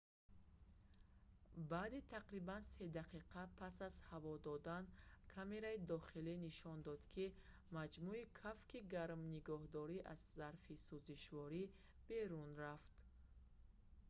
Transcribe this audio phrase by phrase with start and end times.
[1.71, 4.83] баъди тақрибан 3 дақиқа пас аз ҳаво додан
[5.33, 7.25] камераи дохилӣ нишон дод ки
[7.77, 11.63] маҷмӯи кафки гарминигоҳдор аз зарфи сузишворӣ
[12.07, 12.93] берун рафт